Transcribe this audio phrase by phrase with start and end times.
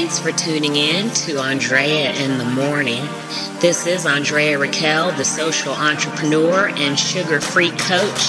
[0.00, 3.04] Thanks for tuning in to Andrea in the Morning.
[3.58, 8.22] This is Andrea Raquel, the social entrepreneur and sugar free coach.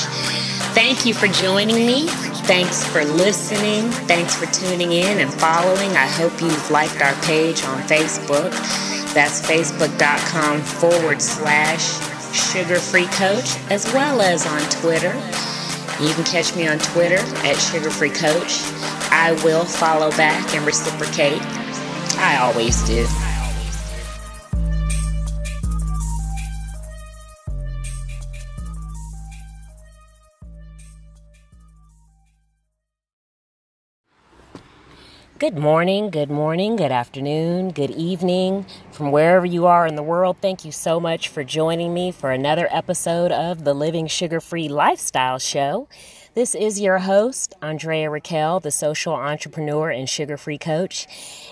[0.73, 2.07] Thank you for joining me.
[2.47, 3.91] Thanks for listening.
[4.07, 5.91] Thanks for tuning in and following.
[5.91, 8.49] I hope you've liked our page on Facebook.
[9.13, 11.85] That's facebook.com forward slash
[12.35, 15.13] sugar free coach, as well as on Twitter.
[16.03, 18.63] You can catch me on Twitter at sugar free coach.
[19.11, 21.58] I will follow back and reciprocate.
[22.21, 23.07] I always do.
[35.39, 40.35] Good morning, good morning, good afternoon, good evening from wherever you are in the world.
[40.41, 44.67] Thank you so much for joining me for another episode of the Living Sugar Free
[44.67, 45.87] Lifestyle Show.
[46.35, 51.07] This is your host, Andrea Raquel, the social entrepreneur and sugar free coach.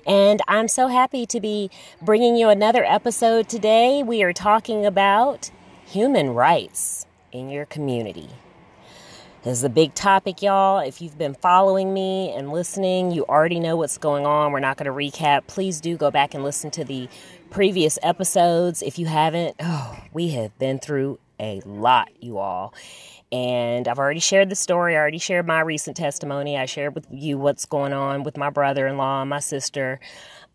[0.05, 4.03] And I'm so happy to be bringing you another episode today.
[4.03, 5.49] We are talking about
[5.83, 8.29] human rights in your community.
[9.41, 10.77] This is a big topic, y'all.
[10.77, 14.51] If you've been following me and listening, you already know what's going on.
[14.51, 15.47] We're not going to recap.
[15.47, 17.09] Please do go back and listen to the
[17.49, 18.83] previous episodes.
[18.83, 22.73] If you haven't, oh, we have been through a lot, you all.
[23.31, 24.95] And I've already shared the story.
[24.95, 26.57] I already shared my recent testimony.
[26.57, 29.99] I shared with you what's going on with my brother in law and my sister.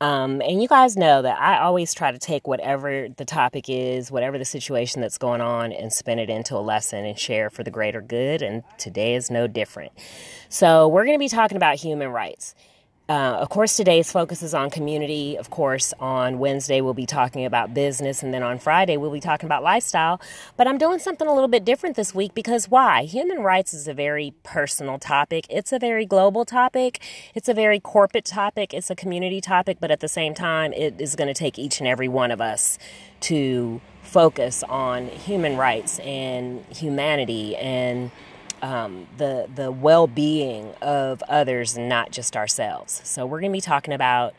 [0.01, 4.11] Um, and you guys know that I always try to take whatever the topic is,
[4.11, 7.63] whatever the situation that's going on, and spin it into a lesson and share for
[7.63, 8.43] the greater good.
[8.43, 9.93] And today is no different.
[10.49, 12.55] So, we're going to be talking about human rights.
[13.09, 15.37] Uh, of course, today's focus is on community.
[15.37, 18.23] Of course, on Wednesday, we'll be talking about business.
[18.23, 20.21] And then on Friday, we'll be talking about lifestyle.
[20.57, 23.03] But I'm doing something a little bit different this week because why?
[23.03, 25.47] Human rights is a very personal topic.
[25.51, 27.03] It's a very global topic.
[27.35, 28.73] It's a very corporate topic.
[28.73, 29.79] It's a community topic.
[29.81, 32.41] But at the same time, it is going to take each and every one of
[32.41, 32.79] us
[33.23, 38.13] to focus on human rights and humanity and
[38.63, 43.03] um, the the well being of others and not just ourselves.
[43.05, 44.35] So we're going to be talking about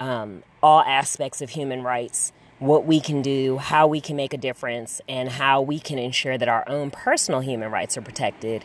[0.00, 4.38] um, all aspects of human rights, what we can do, how we can make a
[4.38, 8.64] difference, and how we can ensure that our own personal human rights are protected,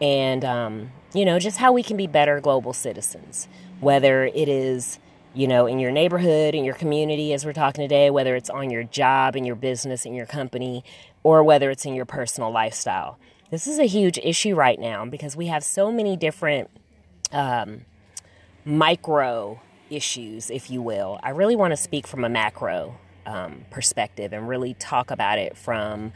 [0.00, 3.48] and um, you know just how we can be better global citizens.
[3.80, 5.00] Whether it is
[5.34, 8.68] you know, in your neighborhood, in your community, as we're talking today, whether it's on
[8.68, 10.84] your job, in your business, in your company,
[11.22, 13.18] or whether it's in your personal lifestyle.
[13.52, 16.70] This is a huge issue right now because we have so many different
[17.32, 17.82] um,
[18.64, 21.20] micro issues, if you will.
[21.22, 22.96] I really want to speak from a macro
[23.26, 26.14] um, perspective and really talk about it from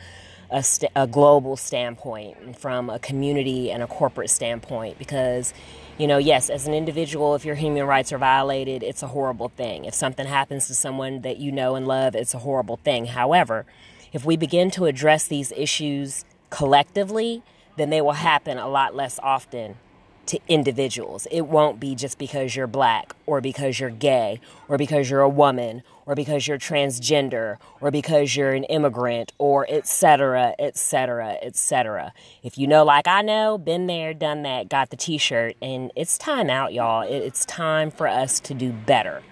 [0.51, 5.53] a, st- a global standpoint from a community and a corporate standpoint because
[5.99, 9.51] you know, yes, as an individual, if your human rights are violated, it's a horrible
[9.51, 9.85] thing.
[9.85, 13.07] If something happens to someone that you know and love, it's a horrible thing.
[13.07, 13.67] However,
[14.15, 16.25] if we begin to address these issues
[16.57, 17.43] collectively,
[17.77, 19.77] then they will happen a lot less often
[20.25, 21.29] to individuals.
[21.31, 25.29] It won't be just because you're black or because you're gay or because you're a
[25.29, 32.15] woman or because you're transgender or because you're an immigrant or etc etc etc.
[32.43, 36.17] If you know like I know, been there, done that, got the t-shirt and it's
[36.17, 37.03] time out y'all.
[37.03, 39.23] It's time for us to do better.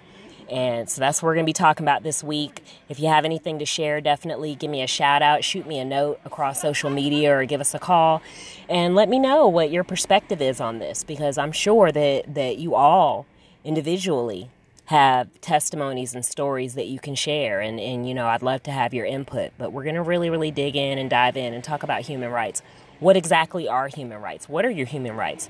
[0.51, 2.63] And so that's what we're going to be talking about this week.
[2.89, 5.85] If you have anything to share, definitely give me a shout out, shoot me a
[5.85, 8.23] note across social media, or give us a call
[8.69, 12.59] and let me know what your perspective is on this because I'm sure that, that
[12.59, 13.27] you all
[13.65, 14.51] individually
[14.87, 17.61] have testimonies and stories that you can share.
[17.61, 19.53] And, and, you know, I'd love to have your input.
[19.57, 22.31] But we're going to really, really dig in and dive in and talk about human
[22.31, 22.63] rights.
[23.01, 24.49] What exactly are human rights?
[24.49, 25.49] What are your human rights?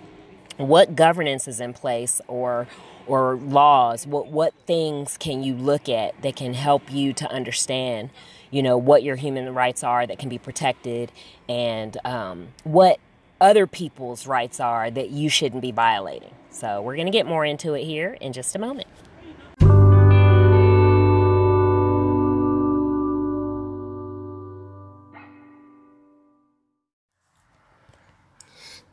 [0.56, 2.69] What governance is in place or
[3.06, 8.10] or laws what what things can you look at that can help you to understand
[8.50, 11.10] you know what your human rights are that can be protected
[11.48, 12.98] and um, what
[13.41, 16.32] other people's rights are that you shouldn't be violating?
[16.50, 18.87] So we're going to get more into it here in just a moment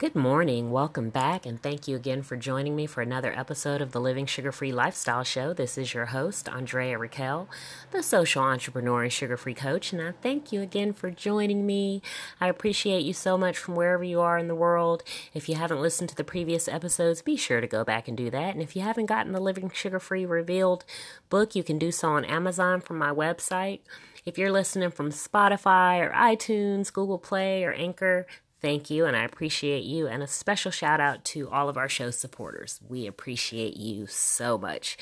[0.01, 0.71] Good morning.
[0.71, 4.25] Welcome back, and thank you again for joining me for another episode of the Living
[4.25, 5.53] Sugar Free Lifestyle Show.
[5.53, 7.47] This is your host, Andrea Raquel,
[7.91, 12.01] the social entrepreneur and sugar free coach, and I thank you again for joining me.
[12.39, 15.03] I appreciate you so much from wherever you are in the world.
[15.35, 18.31] If you haven't listened to the previous episodes, be sure to go back and do
[18.31, 18.55] that.
[18.55, 20.83] And if you haven't gotten the Living Sugar Free Revealed
[21.29, 23.81] book, you can do so on Amazon from my website.
[24.25, 28.25] If you're listening from Spotify or iTunes, Google Play, or Anchor,
[28.61, 30.07] Thank you, and I appreciate you.
[30.07, 32.79] And a special shout out to all of our show supporters.
[32.87, 34.97] We appreciate you so much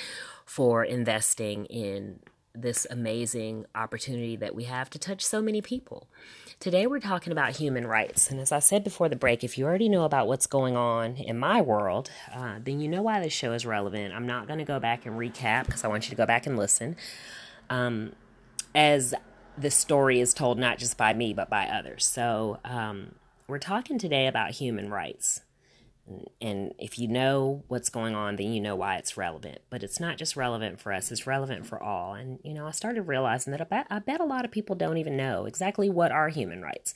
[0.46, 2.22] for investing in
[2.56, 6.08] this amazing opportunity that we have to touch so many people.
[6.62, 8.32] Today, we're talking about human rights.
[8.32, 11.18] And as I said before the break, if you already know about what's going on
[11.18, 14.14] in my world, uh, then you know why this show is relevant.
[14.14, 16.48] I'm not going to go back and recap because I want you to go back
[16.48, 16.96] and listen.
[17.70, 18.14] Um,
[18.74, 19.14] as
[19.58, 22.06] the story is told not just by me, but by others.
[22.06, 23.16] So, um,
[23.50, 25.42] we're talking today about human rights.
[26.42, 29.60] And if you know what's going on, then you know why it's relevant.
[29.70, 32.14] But it's not just relevant for us, it's relevant for all.
[32.14, 34.76] And, you know, I started realizing that I bet, I bet a lot of people
[34.76, 36.94] don't even know exactly what are human rights.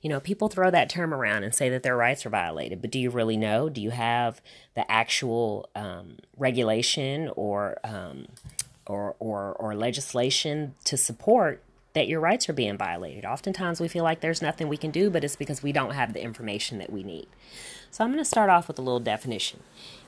[0.00, 2.90] You know, people throw that term around and say that their rights are violated, but
[2.90, 3.68] do you really know?
[3.68, 4.40] Do you have
[4.74, 8.26] the actual um, regulation or, um,
[8.86, 11.62] or, or, or legislation to support
[11.94, 13.24] that your rights are being violated?
[13.24, 16.12] Oftentimes we feel like there's nothing we can do, but it's because we don't have
[16.12, 17.26] the information that we need.
[17.90, 19.60] So I'm going to start off with a little definition.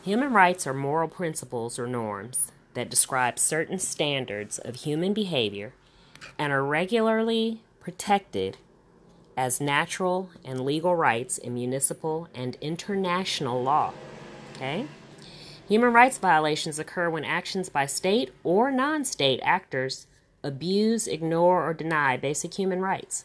[0.04, 5.72] Human rights are moral principles or norms that describe certain standards of human behavior
[6.38, 8.56] and are regularly protected
[9.36, 13.92] as natural and legal rights in municipal and international law.
[14.54, 14.86] Okay?
[15.68, 20.06] Human rights violations occur when actions by state or non state actors
[20.44, 23.24] abuse, ignore, or deny basic human rights,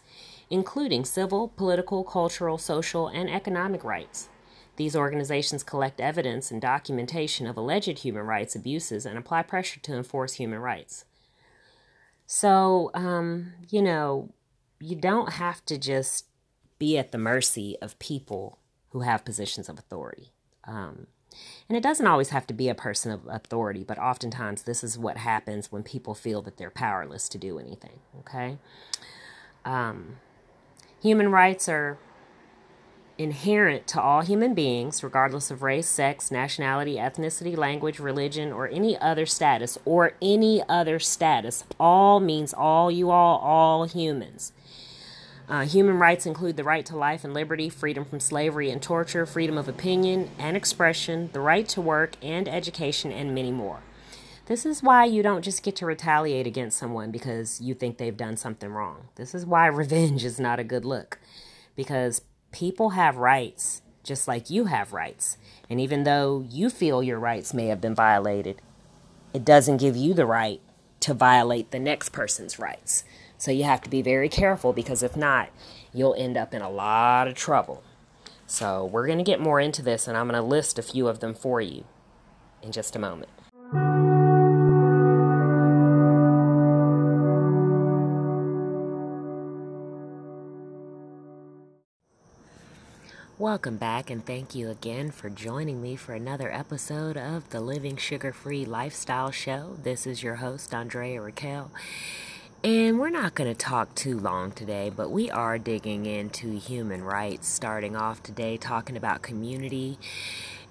[0.50, 4.30] including civil, political, cultural, social, and economic rights.
[4.78, 9.96] These organizations collect evidence and documentation of alleged human rights abuses and apply pressure to
[9.96, 11.04] enforce human rights.
[12.26, 14.30] So, um, you know,
[14.80, 16.28] you don't have to just
[16.78, 18.60] be at the mercy of people
[18.92, 20.32] who have positions of authority.
[20.64, 21.08] Um,
[21.68, 24.98] and it doesn't always have to be a person of authority, but oftentimes this is
[24.98, 28.00] what happens when people feel that they're powerless to do anything.
[28.20, 28.58] Okay?
[29.66, 30.18] Um,
[31.02, 32.00] human rights are
[33.20, 38.98] inherent to all human beings, regardless of race, sex, nationality, ethnicity, language, religion, or any
[38.98, 41.66] other status, or any other status.
[41.80, 44.54] All means all, you all, all humans.
[45.50, 49.26] Uh, human rights include the right to life and liberty, freedom from slavery and torture,
[49.26, 53.80] freedom of opinion and expression, the right to work and education, and many more.
[54.46, 58.16] This is why you don't just get to retaliate against someone because you think they've
[58.16, 59.08] done something wrong.
[59.16, 61.18] This is why revenge is not a good look.
[61.76, 65.38] Because people have rights just like you have rights.
[65.70, 68.62] And even though you feel your rights may have been violated,
[69.34, 70.62] it doesn't give you the right
[71.02, 73.04] to violate the next person's rights.
[73.40, 75.48] So you have to be very careful because if not,
[75.94, 77.82] you'll end up in a lot of trouble.
[78.46, 81.08] So we're going to get more into this and I'm going to list a few
[81.08, 81.86] of them for you
[82.62, 83.30] in just a moment.
[93.38, 97.96] Welcome back, and thank you again for joining me for another episode of the Living
[97.96, 99.78] Sugar Free Lifestyle Show.
[99.82, 101.72] This is your host, Andrea Raquel.
[102.62, 107.04] And we're not going to talk too long today, but we are digging into human
[107.04, 109.98] rights, starting off today talking about community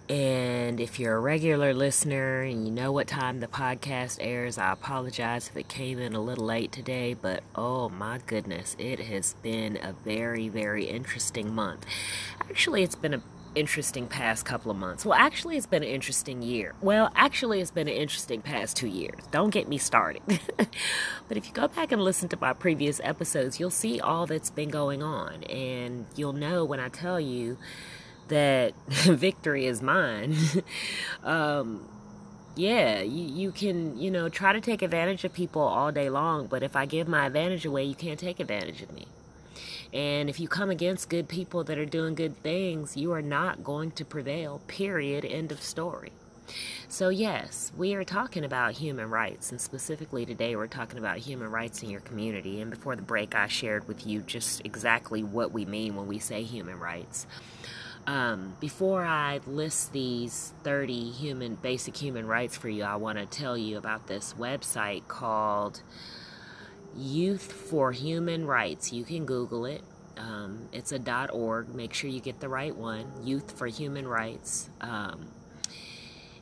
[0.09, 4.73] and if you're a regular listener and you know what time the podcast airs, I
[4.73, 9.35] apologize if it came in a little late today, but oh my goodness, it has
[9.43, 11.85] been a very, very interesting month.
[12.41, 13.23] Actually, it's been a
[13.59, 15.05] interesting past couple of months.
[15.05, 16.75] Well, actually, it's been an interesting year.
[16.81, 19.21] Well, actually, it's been an interesting past two years.
[19.31, 20.23] Don't get me started.
[20.29, 24.51] but if you go back and listen to my previous episodes, you'll see all that's
[24.51, 25.43] been going on.
[25.45, 27.59] And you'll know when I tell you
[28.29, 30.37] that victory is mine.
[31.25, 31.89] um,
[32.55, 36.47] yeah, you, you can, you know, try to take advantage of people all day long,
[36.47, 39.07] but if I give my advantage away, you can't take advantage of me.
[39.93, 43.65] And if you come against good people that are doing good things, you are not
[43.65, 46.13] going to prevail, period, end of story.
[46.89, 51.51] So, yes, we are talking about human rights, and specifically today, we're talking about human
[51.51, 52.61] rights in your community.
[52.61, 56.19] And before the break, I shared with you just exactly what we mean when we
[56.19, 57.27] say human rights.
[58.07, 63.27] Um, before I list these 30 human basic human rights for you, I want to
[63.27, 65.83] tell you about this website called
[66.97, 68.93] Youth for Human Rights.
[68.93, 69.83] You can Google it.
[70.17, 71.75] Um, it's a .org.
[71.75, 73.07] Make sure you get the right one.
[73.23, 74.69] Youth for Human Rights.
[74.81, 75.29] Um,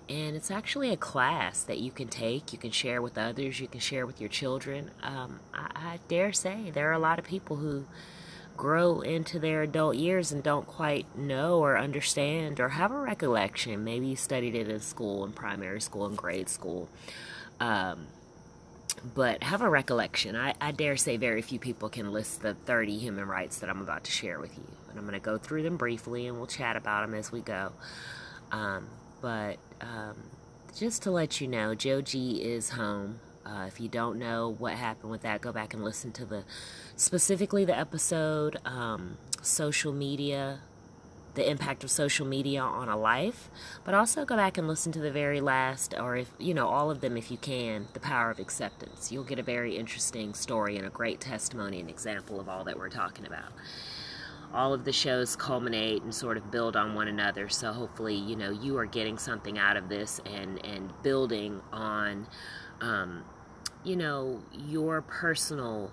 [0.09, 2.53] and it's actually a class that you can take.
[2.53, 3.61] You can share with others.
[3.61, 4.91] You can share with your children.
[5.03, 7.87] Um, I, I dare say there are a lot of people who
[8.57, 13.85] grow into their adult years and don't quite know or understand or have a recollection.
[13.85, 16.88] Maybe you studied it in school, in primary school, in grade school.
[17.61, 18.07] Um,
[19.15, 20.37] but have a recollection.
[20.37, 23.81] I, I, dare say very few people can list the 30 human rights that I'm
[23.81, 24.65] about to share with you.
[24.91, 27.41] And I'm going to go through them briefly and we'll chat about them as we
[27.41, 27.73] go.
[28.53, 28.88] Um,
[29.21, 30.17] but um,
[30.76, 33.21] just to let you know, Joe G is home.
[33.45, 36.45] Uh, if you don't know what happened with that, go back and listen to the
[36.97, 40.61] specifically the episode um, social media,
[41.37, 43.49] the impact of social media on a life.
[43.85, 46.90] But also go back and listen to the very last, or if you know all
[46.90, 49.12] of them, if you can, the power of acceptance.
[49.12, 52.76] You'll get a very interesting story and a great testimony and example of all that
[52.76, 53.52] we're talking about
[54.55, 57.49] all of the shows culminate and sort of build on one another.
[57.49, 62.26] So hopefully, you know, you are getting something out of this and and building on,
[62.81, 63.25] um,
[63.85, 65.93] you know, your personal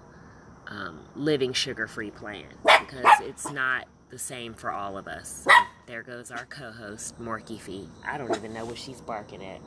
[0.68, 5.48] um, living sugar-free plan because it's not the same for all of us.
[5.88, 7.89] There goes our co-host Morky Fee.
[8.05, 9.60] I don't even know what she's barking at.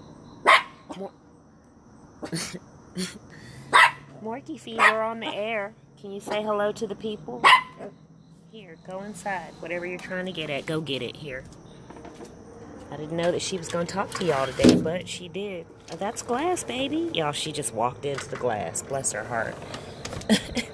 [0.96, 1.10] Mor-
[4.22, 5.74] Morky Fee, we're on the air.
[6.00, 7.42] Can you say hello to the people?
[8.52, 9.50] Here, go inside.
[9.58, 11.42] Whatever you're trying to get at, go get it here.
[12.92, 15.66] I didn't know that she was going to talk to y'all today, but she did.
[15.92, 17.10] Oh, that's glass, baby.
[17.12, 18.80] Y'all, she just walked into the glass.
[18.80, 19.56] Bless her heart.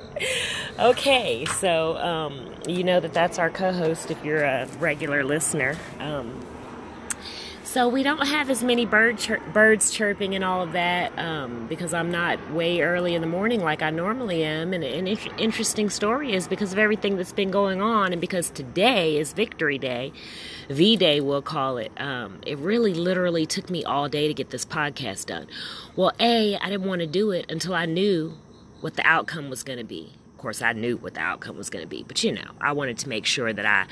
[0.79, 5.77] okay, so um, you know that that's our co host if you're a regular listener.
[5.99, 6.41] Um,
[7.73, 11.67] so we don't have as many bird chir- birds chirping and all of that um,
[11.69, 14.75] because I'm not way early in the morning like I normally am.
[14.75, 19.17] And an interesting story is because of everything that's been going on, and because today
[19.17, 20.13] is Victory Day,
[20.69, 21.93] V Day we'll call it.
[21.97, 25.47] Um, it really literally took me all day to get this podcast done.
[25.97, 28.35] Well, a I didn't want to do it until I knew
[28.83, 30.13] what the outcome was going to be.
[30.43, 32.99] Course, I knew what the outcome was going to be, but you know, I wanted
[32.99, 33.87] to make sure that I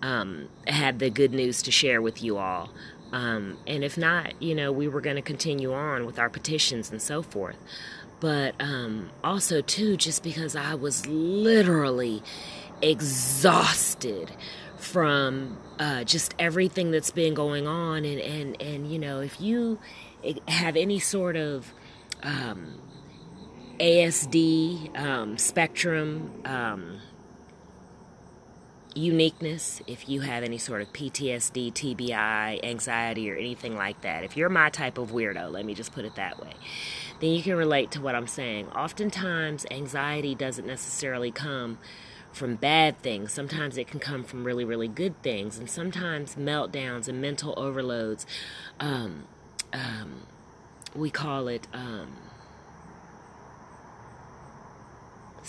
[0.00, 2.70] um, had the good news to share with you all.
[3.12, 6.90] Um, and if not, you know, we were going to continue on with our petitions
[6.90, 7.58] and so forth.
[8.18, 12.22] But um, also, too, just because I was literally
[12.80, 14.30] exhausted
[14.78, 18.06] from uh, just everything that's been going on.
[18.06, 19.78] And, and, and, you know, if you
[20.48, 21.74] have any sort of
[22.22, 22.80] um,
[23.80, 26.98] ASD um, spectrum, um,
[28.94, 34.36] uniqueness, if you have any sort of PTSD, TBI, anxiety, or anything like that, if
[34.36, 36.52] you're my type of weirdo, let me just put it that way,
[37.20, 38.68] then you can relate to what I'm saying.
[38.68, 41.78] Oftentimes, anxiety doesn't necessarily come
[42.32, 43.32] from bad things.
[43.32, 45.58] Sometimes it can come from really, really good things.
[45.58, 48.26] And sometimes meltdowns and mental overloads,
[48.78, 49.24] um,
[49.72, 50.26] um,
[50.94, 52.16] we call it um,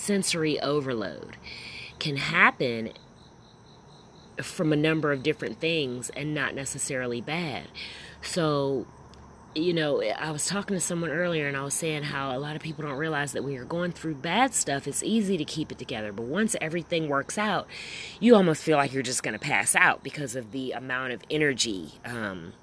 [0.01, 1.37] sensory overload,
[1.99, 2.91] can happen
[4.41, 7.67] from a number of different things and not necessarily bad.
[8.21, 8.87] So,
[9.53, 12.55] you know, I was talking to someone earlier and I was saying how a lot
[12.55, 15.71] of people don't realize that when you're going through bad stuff, it's easy to keep
[15.71, 16.11] it together.
[16.11, 17.67] But once everything works out,
[18.19, 21.21] you almost feel like you're just going to pass out because of the amount of
[21.29, 22.53] energy, um,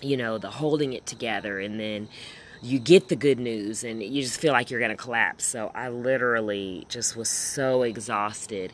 [0.00, 1.58] you know, the holding it together.
[1.58, 2.08] And then
[2.62, 5.44] you get the good news and you just feel like you're going to collapse.
[5.44, 8.72] So I literally just was so exhausted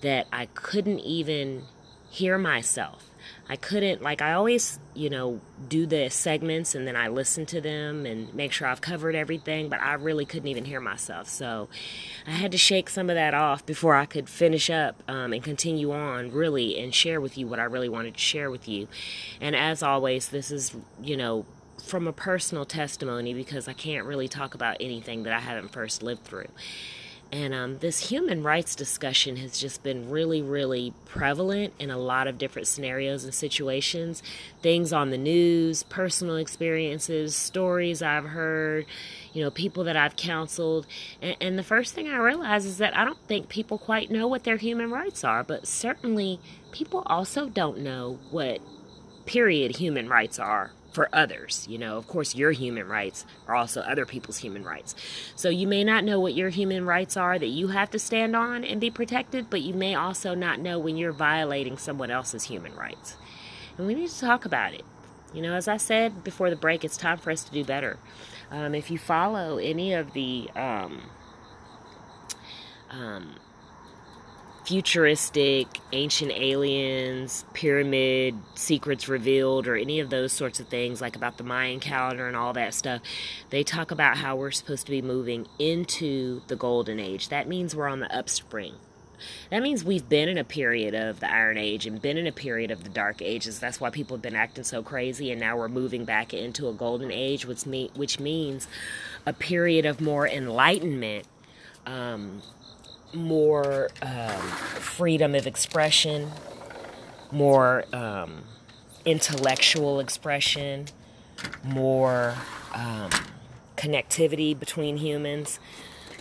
[0.00, 1.64] that I couldn't even
[2.10, 3.10] hear myself.
[3.48, 7.60] I couldn't, like, I always, you know, do the segments and then I listen to
[7.60, 11.28] them and make sure I've covered everything, but I really couldn't even hear myself.
[11.28, 11.68] So
[12.26, 15.42] I had to shake some of that off before I could finish up um, and
[15.42, 18.88] continue on, really, and share with you what I really wanted to share with you.
[19.40, 21.46] And as always, this is, you know,
[21.86, 26.02] from a personal testimony because I can't really talk about anything that I haven't first
[26.02, 26.48] lived through.
[27.32, 32.28] And um, this human rights discussion has just been really, really prevalent in a lot
[32.28, 34.22] of different scenarios and situations.
[34.62, 38.86] Things on the news, personal experiences, stories I've heard,
[39.32, 40.86] you know, people that I've counseled.
[41.20, 44.28] And, and the first thing I realize is that I don't think people quite know
[44.28, 46.38] what their human rights are, but certainly
[46.70, 48.60] people also don't know what
[49.24, 51.66] period human rights are for others.
[51.68, 54.94] You know, of course, your human rights are also other people's human rights.
[55.36, 58.34] So you may not know what your human rights are that you have to stand
[58.34, 62.44] on and be protected, but you may also not know when you're violating someone else's
[62.44, 63.16] human rights.
[63.76, 64.86] And we need to talk about it.
[65.34, 67.98] You know, as I said before the break, it's time for us to do better.
[68.50, 71.02] Um, if you follow any of the um,
[72.88, 73.34] um,
[74.66, 81.38] futuristic, ancient aliens, pyramid secrets revealed, or any of those sorts of things, like about
[81.38, 83.00] the Mayan calendar and all that stuff,
[83.50, 87.28] they talk about how we're supposed to be moving into the golden age.
[87.28, 88.74] That means we're on the upspring.
[89.50, 92.32] That means we've been in a period of the Iron Age and been in a
[92.32, 93.60] period of the Dark Ages.
[93.60, 96.72] That's why people have been acting so crazy, and now we're moving back into a
[96.74, 97.62] golden age, which,
[97.94, 98.66] which means
[99.24, 101.24] a period of more enlightenment.
[101.86, 102.42] Um,
[103.14, 104.40] more um,
[104.80, 106.30] freedom of expression,
[107.30, 108.44] more um,
[109.04, 110.86] intellectual expression,
[111.64, 112.34] more
[112.74, 113.10] um,
[113.76, 115.58] connectivity between humans.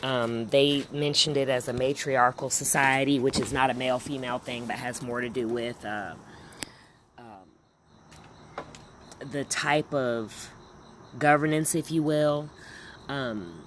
[0.03, 4.65] Um, they mentioned it as a matriarchal society, which is not a male female thing,
[4.65, 6.13] but has more to do with uh,
[7.17, 8.65] um,
[9.31, 10.51] the type of
[11.17, 12.49] governance, if you will.
[13.07, 13.63] Um,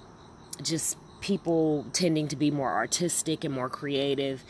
[0.61, 4.43] just people tending to be more artistic and more creative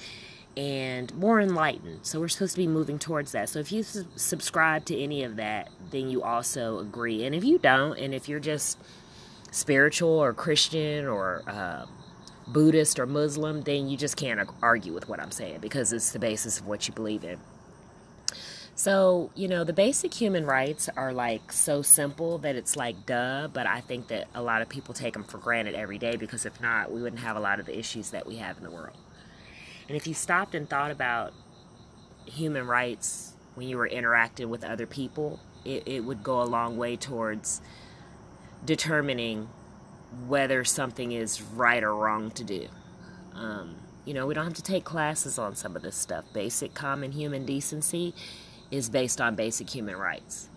[0.57, 1.99] and more enlightened.
[2.03, 3.49] So we're supposed to be moving towards that.
[3.49, 7.23] So if you su- subscribe to any of that, then you also agree.
[7.23, 8.77] And if you don't, and if you're just
[9.51, 11.85] spiritual or Christian or uh,
[12.47, 16.19] Buddhist or Muslim, then you just can't argue with what I'm saying because it's the
[16.19, 17.39] basis of what you believe in.
[18.79, 23.49] So, you know, the basic human rights are like so simple that it's like duh,
[23.49, 26.45] but I think that a lot of people take them for granted every day because
[26.45, 28.71] if not, we wouldn't have a lot of the issues that we have in the
[28.71, 28.95] world.
[29.89, 31.33] And if you stopped and thought about
[32.25, 36.77] human rights when you were interacting with other people, it, it would go a long
[36.77, 37.59] way towards
[38.63, 39.49] determining
[40.25, 42.69] whether something is right or wrong to do.
[43.33, 46.23] Um, you know, we don't have to take classes on some of this stuff.
[46.31, 48.15] Basic common human decency
[48.71, 50.49] is based on basic human rights.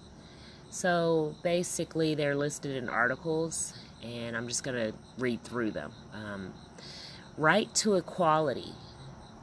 [0.70, 5.92] So basically, they're listed in articles, and I'm just going to read through them.
[6.14, 6.54] Um,
[7.36, 8.72] right to equality.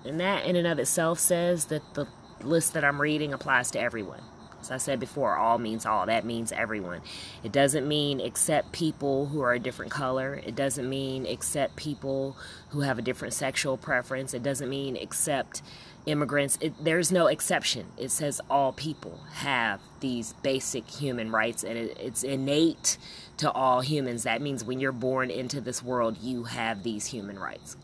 [0.06, 2.08] And that, in and of itself, says that the
[2.42, 4.22] list that I'm reading applies to everyone.
[4.62, 6.06] As I said before, all means all.
[6.06, 7.02] That means everyone.
[7.44, 10.42] It doesn't mean except people who are a different color.
[10.46, 12.36] It doesn't mean except people
[12.70, 14.34] who have a different sexual preference.
[14.34, 15.62] It doesn't mean except
[16.06, 16.58] immigrants.
[16.62, 17.88] It, there's no exception.
[17.98, 22.98] It says all people have these basic human rights, and it, it's innate
[23.38, 24.24] to all humans.
[24.24, 27.78] That means when you're born into this world, you have these human rights.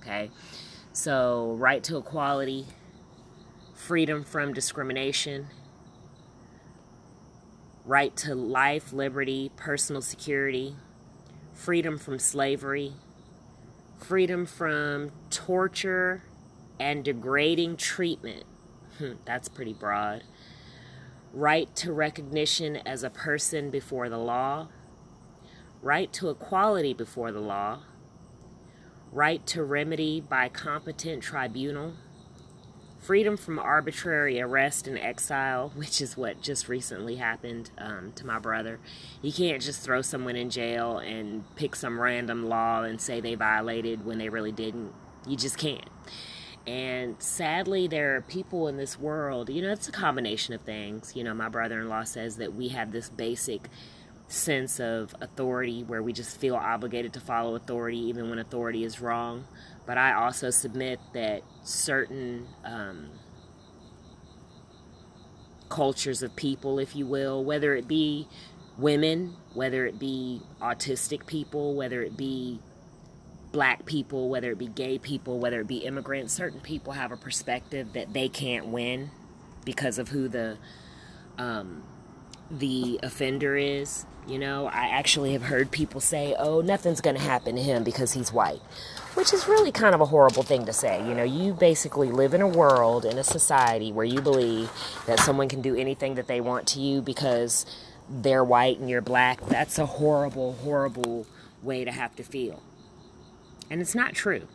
[0.00, 0.30] Okay?
[0.92, 2.66] So, right to equality,
[3.74, 5.46] freedom from discrimination,
[7.84, 10.76] right to life, liberty, personal security,
[11.54, 12.92] freedom from slavery,
[13.98, 16.22] freedom from torture
[16.78, 18.44] and degrading treatment.
[18.98, 20.24] Hmm, that's pretty broad.
[21.32, 24.68] Right to recognition as a person before the law.
[25.80, 27.80] Right to equality before the law.
[29.10, 31.94] Right to remedy by competent tribunal
[33.02, 38.38] freedom from arbitrary arrest and exile, which is what just recently happened um, to my
[38.38, 38.78] brother.
[39.20, 43.34] You can't just throw someone in jail and pick some random law and say they
[43.34, 44.92] violated when they really didn't.
[45.26, 45.88] You just can't.
[46.66, 51.16] And sadly, there are people in this world, you know, it's a combination of things.
[51.16, 53.68] You know, my brother in law says that we have this basic
[54.28, 59.00] sense of authority where we just feel obligated to follow authority even when authority is
[59.00, 59.44] wrong.
[59.86, 63.10] But I also submit that certain um,
[65.68, 68.28] cultures of people, if you will, whether it be
[68.78, 72.60] women, whether it be autistic people, whether it be
[73.52, 77.16] black people, whether it be gay people, whether it be immigrants, certain people have a
[77.16, 79.10] perspective that they can't win
[79.64, 80.56] because of who the
[81.38, 81.82] um,
[82.50, 84.06] the offender is.
[84.26, 87.82] You know, I actually have heard people say, "Oh, nothing's going to happen to him
[87.82, 88.60] because he's white,"
[89.14, 91.06] which is really kind of a horrible thing to say.
[91.06, 94.70] You know, you basically live in a world in a society where you believe
[95.06, 97.66] that someone can do anything that they want to you because
[98.08, 99.44] they're white and you're black.
[99.46, 101.26] That's a horrible, horrible
[101.62, 102.62] way to have to feel.
[103.72, 104.46] And it's not true.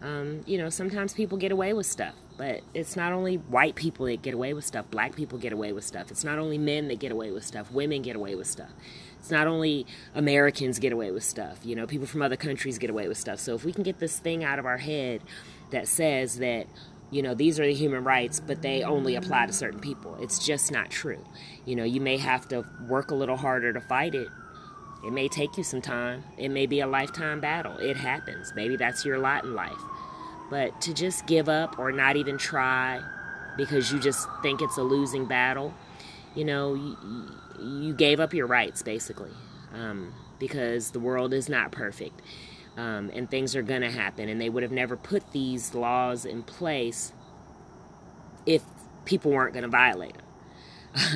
[0.00, 4.06] Um, you know, sometimes people get away with stuff, but it's not only white people
[4.06, 6.12] that get away with stuff, black people get away with stuff.
[6.12, 8.70] It's not only men that get away with stuff, women get away with stuff.
[9.18, 12.88] It's not only Americans get away with stuff, you know, people from other countries get
[12.88, 13.40] away with stuff.
[13.40, 15.22] So if we can get this thing out of our head
[15.70, 16.68] that says that,
[17.10, 20.38] you know, these are the human rights, but they only apply to certain people, it's
[20.38, 21.24] just not true.
[21.64, 24.28] You know, you may have to work a little harder to fight it,
[25.04, 26.24] it may take you some time.
[26.36, 27.78] It may be a lifetime battle.
[27.78, 28.52] It happens.
[28.54, 29.80] Maybe that's your lot in life.
[30.50, 33.00] But to just give up or not even try
[33.56, 35.74] because you just think it's a losing battle,
[36.34, 36.96] you know, you,
[37.60, 39.30] you gave up your rights basically
[39.74, 42.20] um, because the world is not perfect.
[42.76, 44.28] Um, and things are going to happen.
[44.28, 47.12] And they would have never put these laws in place
[48.46, 48.62] if
[49.04, 50.26] people weren't going to violate them.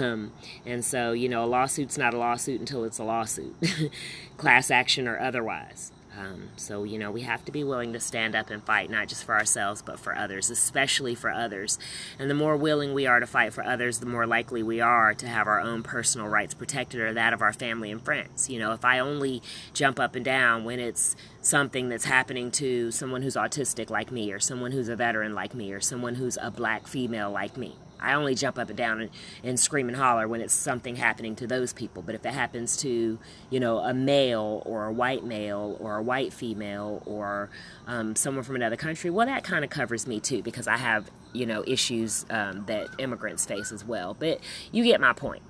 [0.01, 0.33] Um,
[0.65, 3.55] and so, you know, a lawsuit's not a lawsuit until it's a lawsuit,
[4.37, 5.93] class action or otherwise.
[6.19, 9.09] Um, so, you know, we have to be willing to stand up and fight, not
[9.09, 11.79] just for ourselves, but for others, especially for others.
[12.19, 15.12] And the more willing we are to fight for others, the more likely we are
[15.12, 18.49] to have our own personal rights protected or that of our family and friends.
[18.49, 19.43] You know, if I only
[19.75, 24.33] jump up and down when it's something that's happening to someone who's autistic like me,
[24.33, 27.77] or someone who's a veteran like me, or someone who's a black female like me,
[28.00, 29.11] I only jump up and down and,
[29.42, 32.02] and scream and holler when it's something happening to those people.
[32.02, 33.18] But if it happens to,
[33.50, 37.50] you know, a male or a white male or a white female or
[37.87, 41.11] um, someone from another country, well, that kind of covers me too because I have,
[41.32, 44.14] you know, issues um, that immigrants face as well.
[44.18, 44.40] But
[44.72, 45.42] you get my point.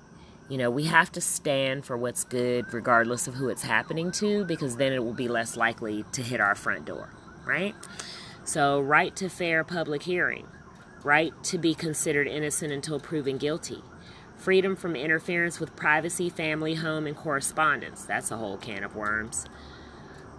[0.49, 4.45] You know, we have to stand for what's good regardless of who it's happening to
[4.45, 7.09] because then it will be less likely to hit our front door,
[7.45, 7.75] right?
[8.45, 10.47] So, right to fair public hearing,
[11.03, 13.83] right to be considered innocent until proven guilty,
[14.35, 18.03] freedom from interference with privacy, family, home, and correspondence.
[18.03, 19.45] That's a whole can of worms.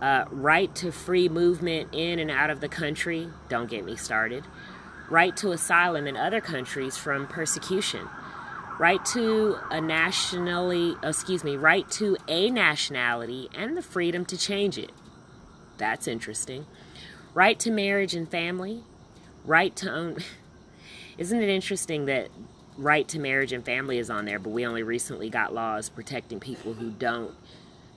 [0.00, 3.28] Uh, right to free movement in and out of the country.
[3.48, 4.44] Don't get me started.
[5.10, 8.08] Right to asylum in other countries from persecution
[8.78, 14.78] right to a nationally, excuse me, right to a nationality and the freedom to change
[14.78, 14.92] it.
[15.76, 16.66] That's interesting.
[17.34, 18.84] Right to marriage and family,
[19.44, 20.18] right to own.
[21.18, 22.28] Isn't it interesting that
[22.76, 26.38] right to marriage and family is on there, but we only recently got laws protecting
[26.38, 27.34] people who don't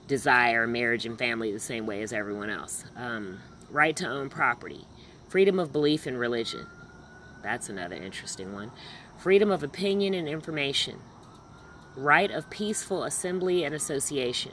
[0.08, 2.84] desire marriage and family the same way as everyone else?
[2.96, 3.38] Um,
[3.70, 4.86] right to own property,
[5.28, 6.66] freedom of belief and religion.
[7.44, 8.72] That's another interesting one
[9.18, 10.98] freedom of opinion and information,
[11.96, 14.50] right of peaceful assembly and association,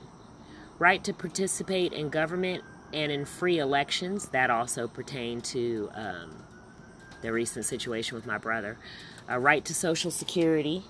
[0.77, 4.29] right to participate in government and in free elections.
[4.29, 6.43] That also pertain to um,
[7.21, 8.77] the recent situation with my brother.
[9.27, 10.83] A right to Social Security.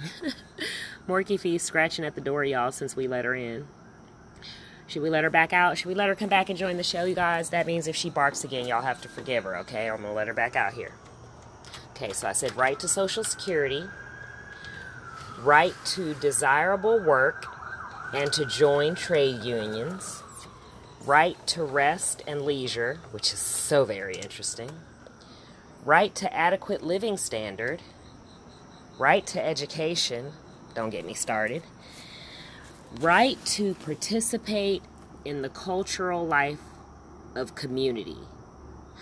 [1.08, 3.66] Morky Fee's scratching at the door, y'all, since we let her in.
[4.86, 5.78] Should we let her back out?
[5.78, 7.50] Should we let her come back and join the show, you guys?
[7.50, 9.88] That means if she barks again, y'all have to forgive her, okay?
[9.88, 10.92] I'm gonna let her back out here.
[11.90, 13.84] Okay, so I said right to Social Security,
[15.40, 17.46] right to desirable work
[18.12, 20.22] and to join trade unions,
[21.06, 24.70] right to rest and leisure, which is so very interesting,
[25.82, 27.82] right to adequate living standard,
[28.98, 30.32] right to education,
[30.74, 31.62] don't get me started,
[33.00, 34.82] right to participate
[35.24, 36.60] in the cultural life
[37.34, 38.18] of community.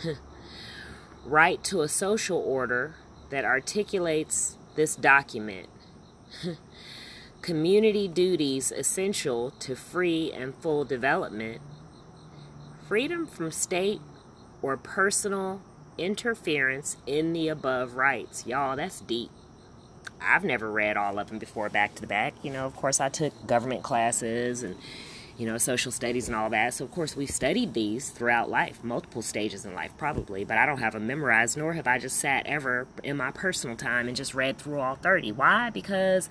[1.24, 2.94] right to a social order
[3.30, 5.68] that articulates this document.
[7.42, 11.60] Community duties essential to free and full development.
[12.86, 14.00] Freedom from state
[14.62, 15.62] or personal
[16.00, 18.46] interference in the above rights.
[18.46, 19.30] Y'all, that's deep.
[20.20, 22.34] I've never read all of them before back to the back.
[22.42, 24.76] You know, of course, I took government classes and
[25.40, 26.74] you know, social studies and all that.
[26.74, 30.66] So, of course, we've studied these throughout life, multiple stages in life, probably, but I
[30.66, 34.14] don't have them memorized, nor have I just sat ever in my personal time and
[34.14, 35.32] just read through all 30.
[35.32, 35.70] Why?
[35.70, 36.28] Because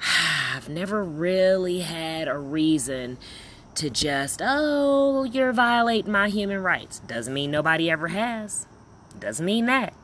[0.54, 3.18] I've never really had a reason
[3.76, 7.00] to just, oh, you're violating my human rights.
[7.00, 8.66] Doesn't mean nobody ever has.
[9.18, 9.94] Doesn't mean that.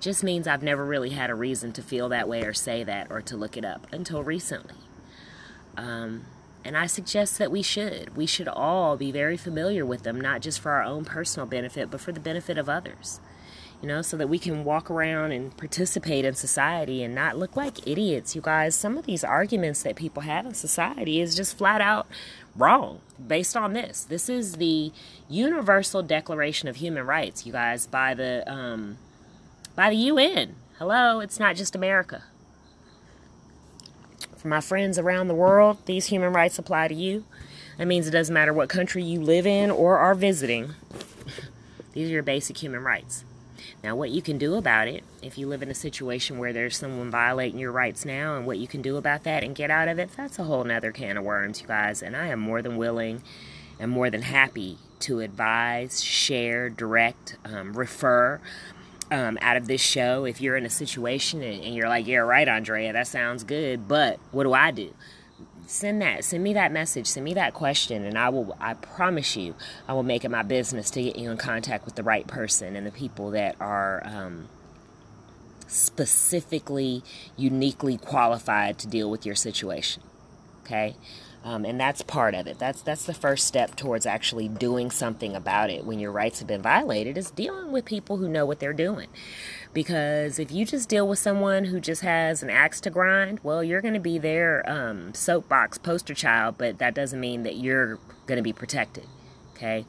[0.00, 3.06] Just means I've never really had a reason to feel that way or say that
[3.10, 4.76] or to look it up until recently.
[5.76, 6.26] Um,
[6.64, 8.16] and I suggest that we should.
[8.16, 11.90] We should all be very familiar with them, not just for our own personal benefit,
[11.90, 13.20] but for the benefit of others.
[13.82, 17.54] You know, so that we can walk around and participate in society and not look
[17.54, 18.74] like idiots, you guys.
[18.74, 22.06] Some of these arguments that people have in society is just flat out
[22.56, 24.04] wrong based on this.
[24.04, 24.92] This is the
[25.28, 28.98] Universal Declaration of Human Rights, you guys, by the um,
[29.74, 30.56] by the UN.
[30.78, 32.24] Hello, it's not just America.
[34.36, 37.24] For my friends around the world, these human rights apply to you.
[37.78, 40.74] That means it doesn't matter what country you live in or are visiting.
[41.92, 43.24] These are your basic human rights.
[43.82, 46.76] Now, what you can do about it, if you live in a situation where there's
[46.76, 49.88] someone violating your rights now, and what you can do about that and get out
[49.88, 52.02] of it, that's a whole nother can of worms, you guys.
[52.02, 53.22] And I am more than willing
[53.78, 58.40] and more than happy to advise, share, direct, um, refer
[59.10, 62.18] um, out of this show if you're in a situation and, and you're like, yeah,
[62.18, 64.94] right, Andrea, that sounds good, but what do I do?
[65.66, 69.34] Send that, send me that message, send me that question, and I will, I promise
[69.34, 69.54] you,
[69.88, 72.76] I will make it my business to get you in contact with the right person
[72.76, 74.48] and the people that are um,
[75.66, 77.02] specifically,
[77.36, 80.02] uniquely qualified to deal with your situation.
[80.64, 80.96] Okay?
[81.44, 82.58] Um, and that's part of it.
[82.58, 86.48] That's that's the first step towards actually doing something about it when your rights have
[86.48, 89.08] been violated is dealing with people who know what they're doing.
[89.74, 93.62] Because if you just deal with someone who just has an axe to grind, well,
[93.62, 97.98] you're going to be their um, soapbox poster child, but that doesn't mean that you're
[98.26, 99.04] going to be protected.
[99.54, 99.84] Okay,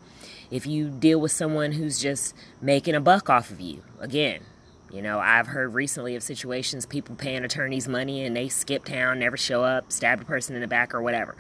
[0.52, 4.41] if you deal with someone who's just making a buck off of you, again,
[4.96, 9.20] you know, I've heard recently of situations people paying attorneys money and they skip town,
[9.20, 11.36] never show up, stab a person in the back or whatever.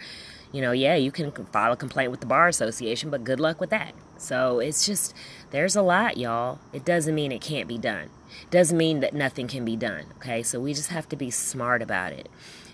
[0.55, 3.59] you know, yeah, you can file a complaint with the Bar Association, but good luck
[3.59, 3.93] with that.
[4.17, 5.13] So it's just,
[5.51, 6.59] there's a lot, y'all.
[6.71, 8.09] It doesn't mean it can't be done.
[8.43, 10.43] It doesn't mean that nothing can be done, okay?
[10.43, 12.29] So we just have to be smart about it.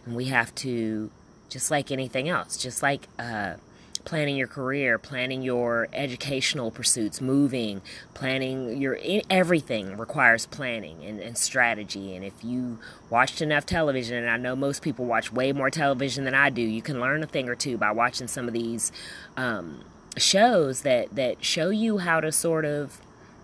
[0.06, 1.10] And we have to,
[1.50, 3.56] just like anything else, just like, uh,
[4.06, 7.82] planning your career, planning your educational pursuits, moving,
[8.14, 8.98] planning your
[9.30, 12.16] everything requires planning and, and, strategy.
[12.16, 16.26] And if you watched enough television, and I know most people watch way more television
[16.26, 18.92] than I do, you can learn a thing or two by watching some of these
[19.38, 19.84] um,
[20.18, 23.02] shows that that show you how to sort of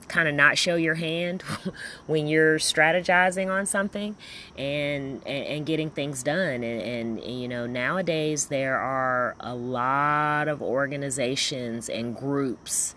[0.08, 1.42] kind of not show your hand
[2.08, 4.16] when you're strategizing on something
[4.58, 6.64] and and, and getting things done.
[6.64, 12.96] And, and, you know nowadays there are a lot of organizations and groups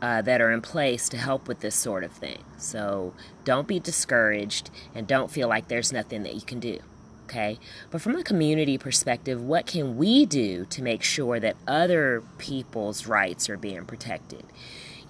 [0.00, 2.42] uh, that are in place to help with this sort of thing.
[2.58, 6.80] So don't be discouraged and don't feel like there's nothing that you can do
[7.32, 7.58] okay?
[7.90, 13.06] But from a community perspective what can we do to make sure that other people's
[13.06, 14.44] rights are being protected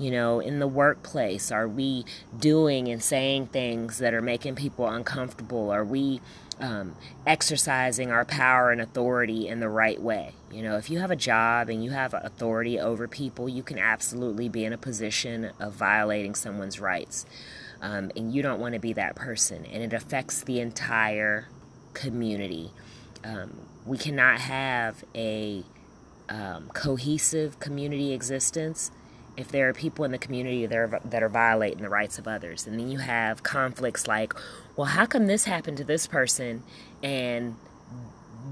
[0.03, 1.53] you know, in the workplace?
[1.53, 2.05] Are we
[2.37, 5.71] doing and saying things that are making people uncomfortable?
[5.71, 6.21] Are we
[6.59, 10.35] um, exercising our power and authority in the right way?
[10.51, 13.79] You know, if you have a job and you have authority over people, you can
[13.79, 17.25] absolutely be in a position of violating someone's rights.
[17.81, 19.65] Um, and you don't want to be that person.
[19.67, 21.47] And it affects the entire
[21.95, 22.73] community.
[23.23, 23.53] Um,
[23.87, 25.63] we cannot have a
[26.29, 28.91] um, cohesive community existence
[29.37, 32.29] if there are people in the community that are, that are violating the rights of
[32.29, 32.67] others.
[32.67, 34.35] And then you have conflicts like,
[34.77, 36.63] well, how come this happened to this person
[37.03, 37.57] and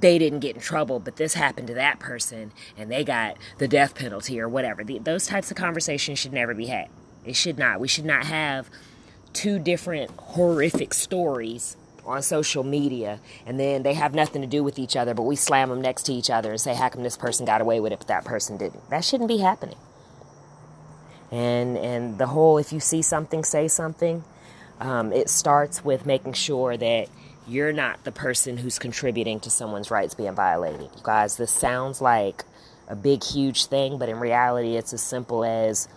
[0.00, 3.68] they didn't get in trouble, but this happened to that person and they got the
[3.68, 4.82] death penalty or whatever?
[4.82, 6.88] The, those types of conversations should never be had.
[7.24, 7.80] It should not.
[7.80, 8.70] We should not have
[9.34, 14.78] two different horrific stories on social media and then they have nothing to do with
[14.78, 17.18] each other, but we slam them next to each other and say, how come this
[17.18, 18.88] person got away with it, but that person didn't?
[18.88, 19.76] That shouldn't be happening
[21.30, 24.24] and and the whole if you see something say something
[24.80, 27.08] um, it starts with making sure that
[27.46, 30.82] you're not the person who's contributing to someone's rights being violated.
[30.82, 32.44] You guys this sounds like
[32.88, 35.88] a big huge thing but in reality it's as simple as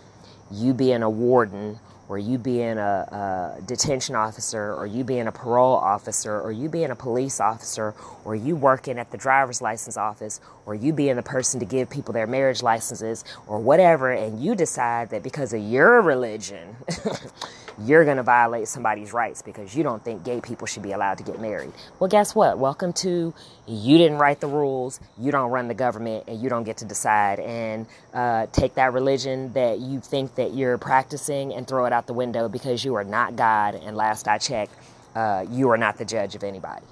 [0.50, 5.32] you being a warden or you being a, a, detention officer, or you being a
[5.32, 9.96] parole officer, or you being a police officer, or you working at the driver's license
[9.96, 14.42] office, or you being the person to give people their marriage licenses, or whatever, and
[14.42, 16.76] you decide that because of your religion,
[17.78, 21.18] you're going to violate somebody's rights because you don't think gay people should be allowed
[21.18, 21.72] to get married.
[21.98, 22.58] Well, guess what?
[22.58, 23.34] Welcome to
[23.66, 26.84] you didn't write the rules, you don't run the government, and you don't get to
[26.84, 27.40] decide.
[27.40, 32.06] And uh, take that religion that you think that you're practicing and throw it out
[32.06, 33.74] the window because you are not God.
[33.74, 34.74] And last I checked,
[35.14, 36.84] uh, you are not the judge of anybody.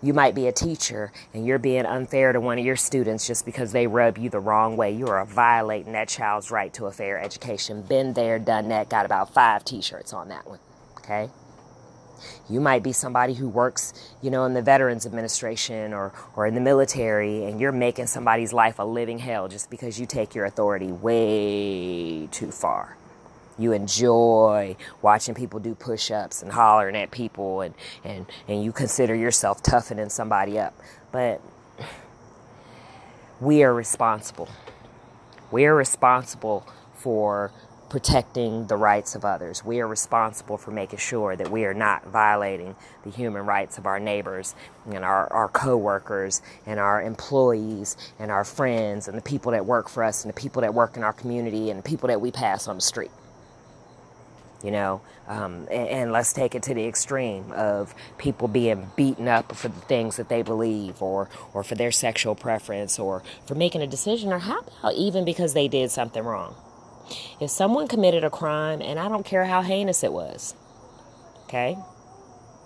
[0.00, 3.44] You might be a teacher and you're being unfair to one of your students just
[3.44, 4.92] because they rub you the wrong way.
[4.92, 7.82] You are violating that child's right to a fair education.
[7.82, 10.60] Been there, done that, got about five t shirts on that one.
[10.98, 11.30] Okay?
[12.48, 16.54] You might be somebody who works, you know, in the Veterans Administration or, or in
[16.54, 20.44] the military, and you're making somebody's life a living hell just because you take your
[20.44, 22.96] authority way too far.
[23.58, 28.72] You enjoy watching people do push ups and hollering at people, and, and, and you
[28.72, 30.74] consider yourself toughening somebody up.
[31.10, 31.40] But
[33.40, 34.48] we are responsible.
[35.50, 37.52] We are responsible for
[37.88, 39.64] protecting the rights of others.
[39.64, 43.86] We are responsible for making sure that we are not violating the human rights of
[43.86, 44.54] our neighbors
[44.86, 49.88] and our, our co-workers and our employees and our friends and the people that work
[49.88, 52.30] for us and the people that work in our community and the people that we
[52.30, 53.10] pass on the street.
[54.62, 59.28] You know, um, and, and let's take it to the extreme of people being beaten
[59.28, 63.54] up for the things that they believe or, or for their sexual preference or for
[63.54, 66.56] making a decision or how about even because they did something wrong
[67.40, 70.54] if someone committed a crime, and I don't care how heinous it was,
[71.44, 71.78] okay?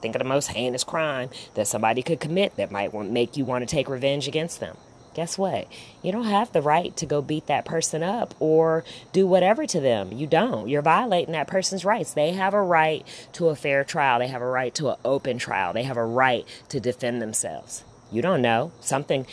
[0.00, 3.62] Think of the most heinous crime that somebody could commit that might make you want
[3.62, 4.76] to take revenge against them.
[5.14, 5.68] Guess what?
[6.03, 9.81] You don't have the right to go beat that person up or do whatever to
[9.81, 10.11] them.
[10.12, 10.68] You don't.
[10.68, 12.14] You're violating that person's rights.
[12.14, 14.18] They have a right to a fair trial.
[14.18, 15.72] They have a right to an open trial.
[15.72, 17.85] They have a right to defend themselves.
[18.11, 18.72] You don't know.
[18.81, 19.27] Something,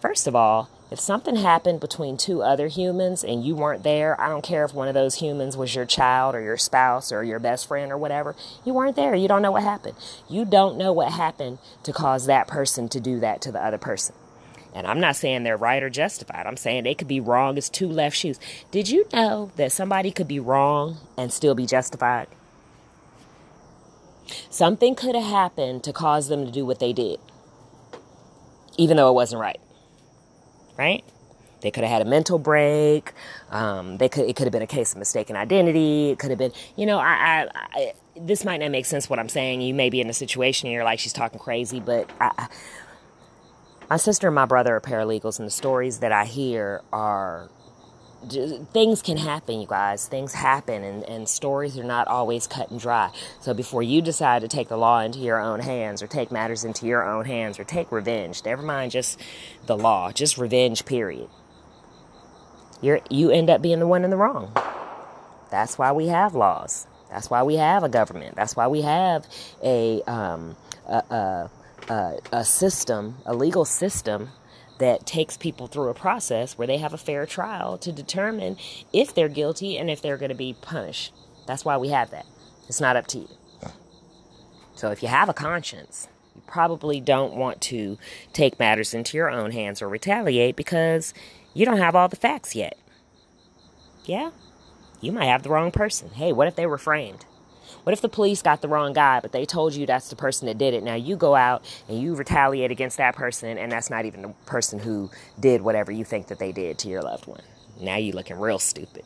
[0.00, 4.28] first of all, if something happened between two other humans and you weren't there, I
[4.28, 7.38] don't care if one of those humans was your child or your spouse or your
[7.38, 9.14] best friend or whatever, you weren't there.
[9.14, 9.96] You don't know what happened.
[10.30, 13.76] You don't know what happened to cause that person to do that to the other
[13.76, 14.14] person.
[14.78, 16.46] And I'm not saying they're right or justified.
[16.46, 18.38] I'm saying they could be wrong as two left shoes.
[18.70, 22.28] Did you know that somebody could be wrong and still be justified?
[24.50, 27.18] Something could have happened to cause them to do what they did,
[28.78, 29.60] even though it wasn't right.
[30.78, 31.04] right?
[31.62, 33.12] They could have had a mental break.
[33.50, 34.28] Um, they could.
[34.28, 36.10] It could have been a case of mistaken identity.
[36.10, 39.18] It could have been, you know, I, I, I, this might not make sense what
[39.18, 39.60] I'm saying.
[39.62, 42.48] You may be in a situation and you're like, she's talking crazy, but I,
[43.90, 47.50] my sister and my brother are paralegals, and the stories that I hear are
[48.72, 50.08] things can happen, you guys.
[50.08, 53.10] Things happen, and, and stories are not always cut and dry.
[53.40, 56.64] So before you decide to take the law into your own hands, or take matters
[56.64, 59.20] into your own hands, or take revenge, never mind just
[59.66, 61.28] the law, just revenge, period.
[62.80, 64.52] You're, you end up being the one in the wrong.
[65.50, 66.86] That's why we have laws.
[67.10, 68.36] That's why we have a government.
[68.36, 69.26] That's why we have
[69.62, 71.50] a, um, a, a,
[71.88, 74.30] a, system, a legal system
[74.78, 78.56] that takes people through a process where they have a fair trial to determine
[78.92, 81.12] if they're guilty and if they're going to be punished.
[81.46, 82.26] That's why we have that.
[82.68, 83.28] It's not up to you.
[84.74, 87.98] So if you have a conscience, you probably don't want to
[88.32, 91.12] take matters into your own hands or retaliate because
[91.54, 92.78] you don't have all the facts yet.
[94.04, 94.30] Yeah?
[95.00, 96.10] You might have the wrong person.
[96.10, 97.24] Hey, what if they were framed?
[97.88, 100.46] What if the police got the wrong guy, but they told you that's the person
[100.46, 100.82] that did it?
[100.82, 104.28] Now you go out and you retaliate against that person, and that's not even the
[104.44, 107.40] person who did whatever you think that they did to your loved one.
[107.80, 109.04] Now you looking real stupid.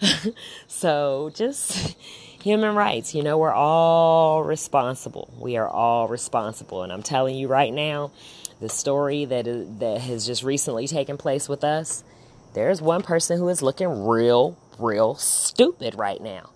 [0.66, 1.94] so just
[2.42, 5.32] human rights, you know, we're all responsible.
[5.38, 8.10] We are all responsible, and I'm telling you right now,
[8.60, 9.44] the story that
[9.78, 12.02] that has just recently taken place with us.
[12.52, 16.50] There's one person who is looking real, real stupid right now.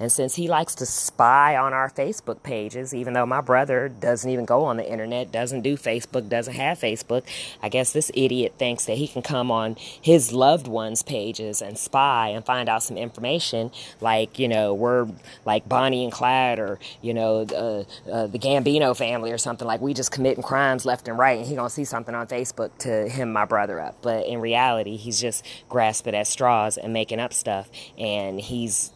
[0.00, 4.28] And since he likes to spy on our Facebook pages, even though my brother doesn't
[4.28, 7.22] even go on the internet, doesn't do Facebook, doesn't have Facebook,
[7.62, 11.76] I guess this idiot thinks that he can come on his loved ones' pages and
[11.76, 15.06] spy and find out some information like, you know, we're
[15.44, 19.82] like Bonnie and Clyde or, you know, uh, uh, the Gambino family or something like
[19.82, 23.06] we just committing crimes left and right and he gonna see something on Facebook to
[23.06, 23.96] him my brother up.
[24.00, 28.92] But in reality, he's just grasping at straws and making up stuff and he's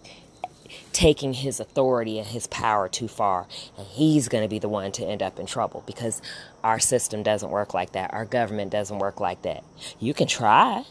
[0.92, 3.46] taking his authority and his power too far.
[3.76, 6.22] And he's going to be the one to end up in trouble because
[6.62, 8.12] our system doesn't work like that.
[8.12, 9.64] Our government doesn't work like that.
[9.98, 10.84] You can try.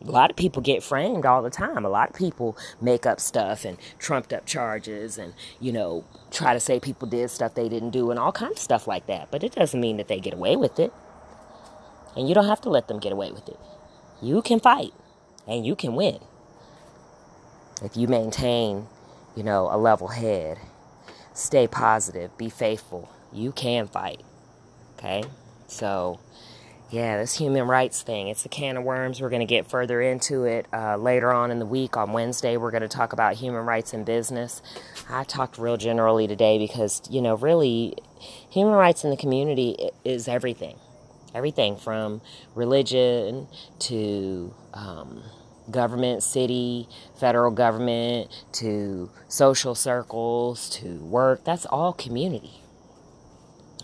[0.00, 1.84] A lot of people get framed all the time.
[1.84, 6.54] A lot of people make up stuff and trumped up charges and, you know, try
[6.54, 9.30] to say people did stuff they didn't do and all kinds of stuff like that.
[9.30, 10.92] But it doesn't mean that they get away with it.
[12.16, 13.58] And you don't have to let them get away with it.
[14.20, 14.92] You can fight
[15.46, 16.18] and you can win
[17.82, 18.86] if you maintain
[19.34, 20.58] you know, a level head.
[21.34, 23.10] Stay positive, be faithful.
[23.32, 24.20] You can fight.
[24.98, 25.24] Okay?
[25.66, 26.20] So,
[26.90, 29.20] yeah, this human rights thing, it's a can of worms.
[29.20, 31.96] We're going to get further into it uh, later on in the week.
[31.96, 34.60] On Wednesday, we're going to talk about human rights in business.
[35.08, 37.96] I talked real generally today because, you know, really,
[38.50, 40.76] human rights in the community is everything.
[41.34, 42.20] Everything from
[42.54, 43.48] religion
[43.80, 44.54] to.
[44.74, 45.22] Um,
[45.72, 51.44] government, city, federal government, to social circles, to work.
[51.44, 52.61] That's all community.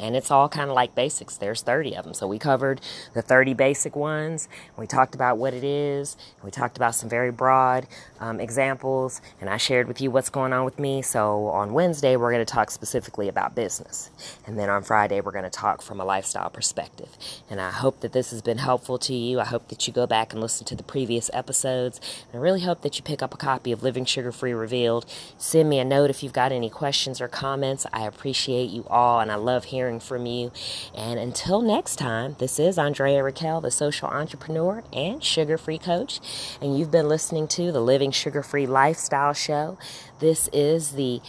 [0.01, 1.37] And it's all kind of like basics.
[1.37, 2.15] There's 30 of them.
[2.15, 2.81] So we covered
[3.15, 4.49] the 30 basic ones.
[4.77, 6.17] We talked about what it is.
[6.43, 7.87] We talked about some very broad
[8.21, 9.21] um, examples.
[9.41, 11.03] And I shared with you what's going on with me.
[11.03, 14.11] So on Wednesday, we're going to talk specifically about business.
[14.47, 17.17] And then on Friday, we're going to talk from a lifestyle perspective.
[17.51, 19.41] And I hope that this has been helpful to you.
[19.41, 22.01] I hope that you go back and listen to the previous episodes.
[22.33, 25.07] And I really hope that you pick up a copy of Living Sugar Free Revealed.
[25.39, 27.87] Send me a note if you've got any questions or comments.
[27.93, 29.21] I appreciate you all.
[29.21, 30.53] And I love hearing hearing from you.
[30.95, 36.21] And until next time, this is Andrea Raquel, the social entrepreneur and sugar free coach.
[36.61, 39.79] And you've been listening to the Living Sugar Free Lifestyle Show.
[40.21, 41.21] This is the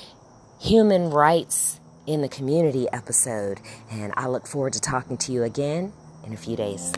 [0.59, 3.61] Human Rights in the Community episode.
[3.89, 5.93] And I look forward to talking to you again
[6.25, 6.91] in a few days.